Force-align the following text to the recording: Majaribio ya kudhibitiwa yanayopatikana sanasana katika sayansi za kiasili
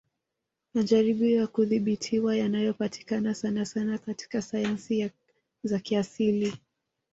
Majaribio 0.73 1.37
ya 1.39 1.47
kudhibitiwa 1.47 2.35
yanayopatikana 2.35 3.35
sanasana 3.35 3.97
katika 3.97 4.41
sayansi 4.41 5.09
za 5.63 5.79
kiasili 5.79 6.53